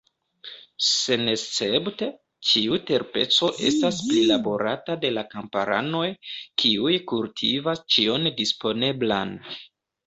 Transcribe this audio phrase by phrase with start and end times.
[0.85, 2.07] Senescepte,
[2.51, 6.05] ĉiu terpeco estas prilaborata de la kamparanoj,
[6.65, 9.39] kiuj kultivas ĉion disponeblan.